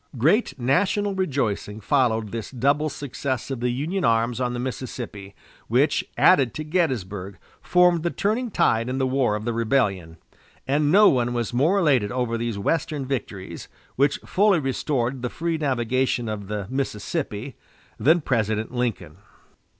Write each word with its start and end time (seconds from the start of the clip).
Great 0.17 0.57
national 0.57 1.13
rejoicing 1.13 1.79
followed 1.79 2.31
this 2.31 2.49
double 2.49 2.89
success 2.89 3.51
of 3.51 3.59
the 3.59 3.69
Union 3.69 4.03
arms 4.03 4.41
on 4.41 4.53
the 4.53 4.59
Mississippi, 4.59 5.35
which, 5.67 6.03
added 6.17 6.55
to 6.55 6.63
Gettysburg, 6.63 7.37
formed 7.61 8.01
the 8.01 8.09
turning 8.09 8.49
tide 8.49 8.89
in 8.89 8.97
the 8.97 9.05
war 9.05 9.35
of 9.35 9.45
the 9.45 9.53
rebellion; 9.53 10.17
and 10.67 10.91
no 10.91 11.07
one 11.07 11.35
was 11.35 11.53
more 11.53 11.77
elated 11.77 12.11
over 12.11 12.35
these 12.35 12.57
Western 12.57 13.05
victories, 13.05 13.67
which 13.95 14.17
fully 14.25 14.57
restored 14.59 15.21
the 15.21 15.29
free 15.29 15.59
navigation 15.59 16.27
of 16.27 16.47
the 16.47 16.65
Mississippi, 16.71 17.55
than 17.99 18.21
President 18.21 18.73
Lincoln. 18.73 19.17